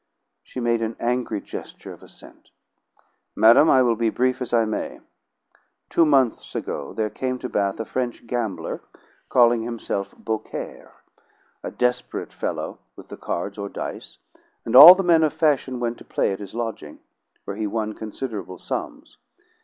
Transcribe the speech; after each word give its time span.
She 0.41 0.59
made 0.59 0.81
an 0.81 0.95
angry 0.99 1.39
gesture 1.39 1.93
of 1.93 2.01
assent. 2.01 2.49
"Madam, 3.35 3.69
I 3.69 3.83
will 3.83 3.95
be 3.95 4.09
brief 4.09 4.41
as 4.41 4.51
I 4.51 4.65
may. 4.65 4.99
Two 5.89 6.07
months 6.07 6.55
ago 6.55 6.91
there 6.91 7.11
came 7.11 7.37
to 7.37 7.47
Bath 7.47 7.79
a 7.79 7.85
French 7.85 8.25
gambler 8.25 8.81
calling 9.29 9.61
himself 9.61 10.15
Beaucaire, 10.17 11.03
a 11.61 11.69
desperate 11.69 12.33
fellow 12.33 12.79
with 12.95 13.09
the 13.09 13.15
cards 13.15 13.59
or 13.59 13.69
dice, 13.69 14.17
and 14.65 14.75
all 14.75 14.95
the 14.95 15.03
men 15.03 15.21
of 15.21 15.33
fashion 15.33 15.79
went 15.79 15.99
to 15.99 16.03
play 16.03 16.31
at 16.33 16.39
his 16.39 16.55
lodging, 16.55 17.01
where 17.45 17.55
he 17.55 17.67
won 17.67 17.93
considerable 17.93 18.57
sums. 18.57 19.17